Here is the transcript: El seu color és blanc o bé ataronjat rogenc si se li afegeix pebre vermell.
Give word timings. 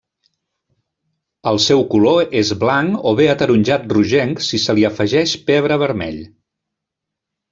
El 1.51 1.59
seu 1.65 1.83
color 1.91 2.33
és 2.39 2.53
blanc 2.63 3.03
o 3.11 3.13
bé 3.19 3.27
ataronjat 3.35 3.85
rogenc 3.93 4.41
si 4.47 4.61
se 4.63 4.75
li 4.79 4.87
afegeix 4.91 5.35
pebre 5.51 5.77
vermell. 5.87 6.19